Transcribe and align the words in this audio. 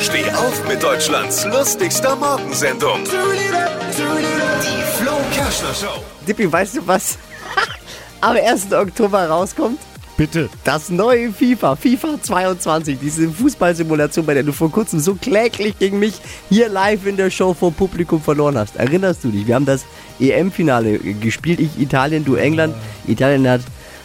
Steh 0.00 0.28
auf 0.30 0.68
mit 0.68 0.82
Deutschlands 0.82 1.44
lustigster 1.44 2.16
Morgensendung. 2.16 3.04
Die 3.04 4.82
Flo 4.98 5.12
Kerschner 5.32 5.72
Show. 5.72 6.02
Dippi, 6.26 6.50
weißt 6.50 6.76
du 6.76 6.86
was? 6.86 7.16
Am 8.20 8.36
1. 8.36 8.72
Oktober 8.72 9.28
rauskommt 9.28 9.78
Bitte. 10.16 10.48
das 10.64 10.90
neue 10.90 11.32
FIFA, 11.32 11.76
FIFA 11.76 12.20
22, 12.20 12.98
diese 13.00 13.28
Fußballsimulation, 13.28 14.26
bei 14.26 14.34
der 14.34 14.42
du 14.42 14.52
vor 14.52 14.70
kurzem 14.70 14.98
so 14.98 15.14
kläglich 15.14 15.78
gegen 15.78 16.00
mich 16.00 16.14
hier 16.48 16.68
live 16.68 17.06
in 17.06 17.16
der 17.16 17.30
Show 17.30 17.54
vor 17.54 17.72
Publikum 17.72 18.20
verloren 18.20 18.58
hast. 18.58 18.76
Erinnerst 18.76 19.22
du 19.22 19.28
dich? 19.28 19.46
Wir 19.46 19.54
haben 19.54 19.66
das 19.66 19.84
EM-Finale 20.18 20.98
gespielt, 20.98 21.60
ich 21.60 21.78
Italien, 21.78 22.24
du 22.24 22.34
England. 22.34 22.74
Italien 23.06 23.48
hat 23.48 23.60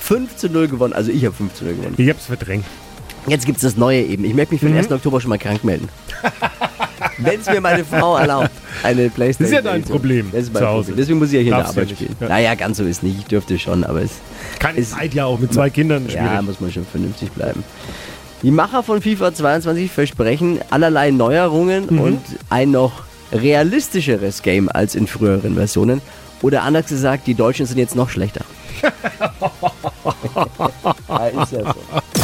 5 0.00 0.36
zu 0.36 0.48
0 0.48 0.68
gewonnen, 0.68 0.92
also 0.92 1.10
ich 1.10 1.24
habe 1.24 1.34
5 1.34 1.54
zu 1.54 1.64
0 1.64 1.74
gewonnen. 1.74 1.94
Ich 1.96 2.08
hab's 2.08 2.26
verdrängt. 2.26 2.64
Jetzt 3.26 3.46
gibt 3.46 3.56
es 3.58 3.62
das 3.62 3.76
neue 3.76 4.02
eben. 4.02 4.24
Ich 4.24 4.34
möchte 4.34 4.54
mich 4.54 4.60
für 4.60 4.68
den 4.68 4.76
1. 4.76 4.90
Oktober 4.90 5.20
schon 5.20 5.28
mal 5.30 5.38
krank 5.38 5.62
melden. 5.64 5.88
Wenn 7.18 7.40
es 7.40 7.46
mir 7.46 7.60
meine 7.60 7.84
Frau 7.84 8.16
erlaubt, 8.16 8.50
eine 8.82 9.08
Playstation. 9.10 9.52
Das 9.52 9.60
ist 9.60 9.64
ja 9.64 9.72
dein 9.72 9.82
Problem 9.84 10.28
Das 10.32 10.42
ist 10.44 10.52
mein 10.52 10.62
zu 10.62 10.68
Hause. 10.68 10.84
Problem. 10.86 10.96
Deswegen 10.96 11.18
muss 11.18 11.28
ich 11.28 11.34
ja 11.34 11.40
hier 11.40 11.52
in 11.52 11.58
der 11.58 11.66
Arbeit 11.68 11.84
nicht. 11.88 11.96
spielen. 11.96 12.16
Ja. 12.20 12.28
Naja, 12.28 12.54
ganz 12.54 12.78
so 12.78 12.84
ist 12.84 13.02
nicht. 13.02 13.18
Ich 13.18 13.24
dürfte 13.26 13.58
schon, 13.58 13.84
aber 13.84 14.02
es 14.02 14.10
Keine 14.58 14.78
Ist- 14.78 14.92
Zeit 14.92 15.14
ja 15.14 15.26
auch 15.26 15.38
mit 15.38 15.52
zwei 15.52 15.70
Kindern 15.70 16.04
schwierig. 16.08 16.16
ja, 16.26 16.42
muss 16.42 16.60
man 16.60 16.72
schon 16.72 16.86
vernünftig 16.86 17.30
bleiben. 17.32 17.62
Die 18.42 18.50
Macher 18.50 18.82
von 18.82 19.00
FIFA 19.02 19.32
22 19.34 19.90
versprechen 19.90 20.58
allerlei 20.70 21.10
Neuerungen 21.12 21.86
Mhm. 21.90 22.00
und 22.00 22.20
ein 22.50 22.70
noch 22.72 23.02
realistischeres 23.32 24.42
Game 24.42 24.68
als 24.68 24.94
in 24.96 25.06
früheren 25.06 25.54
Versionen. 25.54 26.00
Oder 26.40 26.62
anders 26.64 26.86
gesagt, 26.86 27.26
die 27.28 27.34
Deutschen 27.34 27.66
sind 27.66 27.78
jetzt 27.78 27.94
noch 27.94 28.10
schlechter. 28.10 28.44
ja, 31.08 31.26
ist 31.26 31.52
ja 31.52 31.60
so. 31.62 31.74